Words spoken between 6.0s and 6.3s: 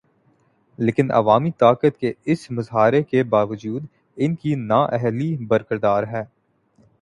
ہے۔